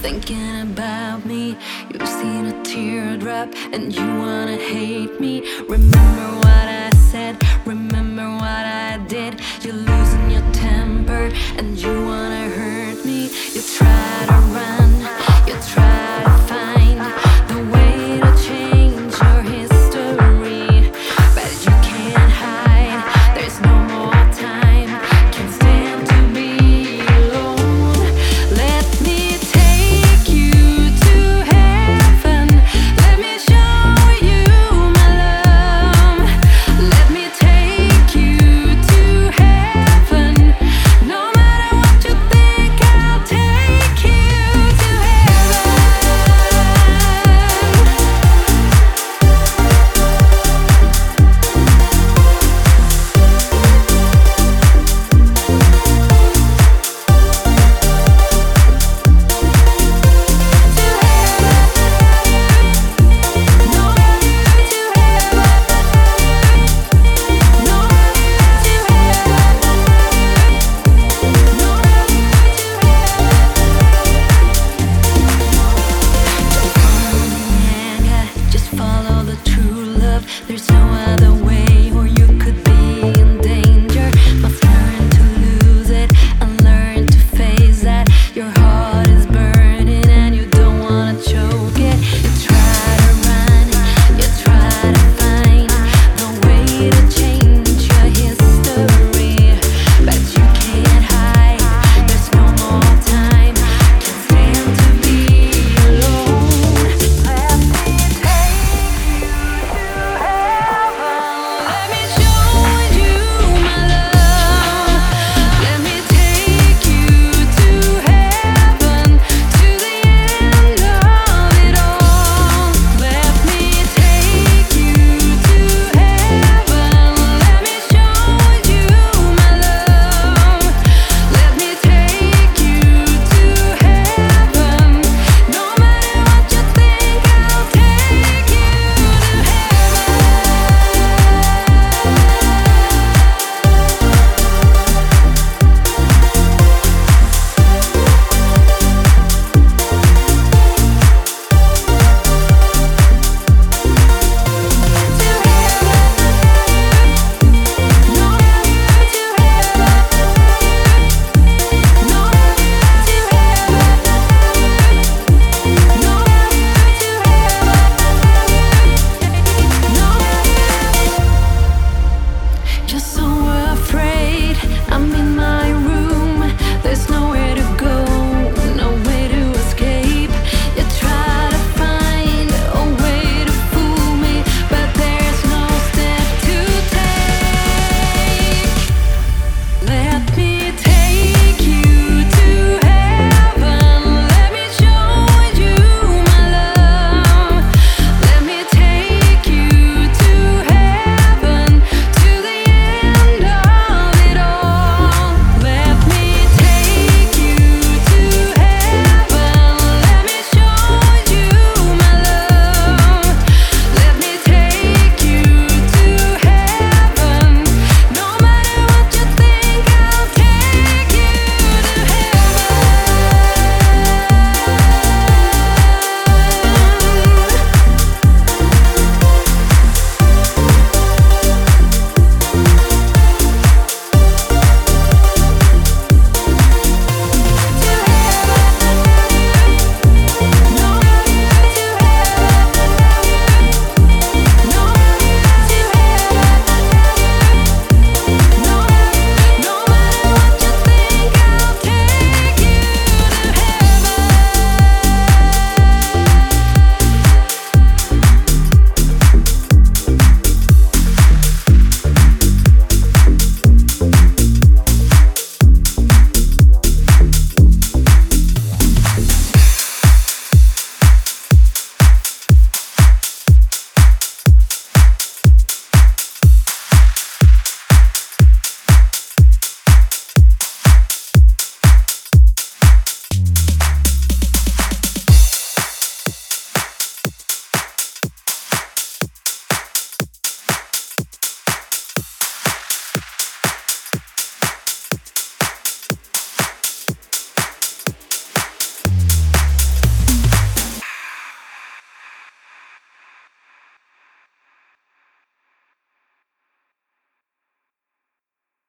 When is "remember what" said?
5.68-6.66, 7.66-8.64